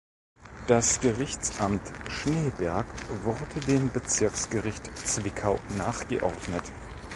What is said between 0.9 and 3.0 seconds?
Gerichtsamt Schneeberg